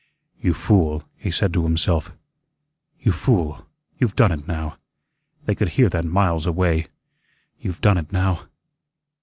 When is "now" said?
4.47-4.77, 8.11-8.47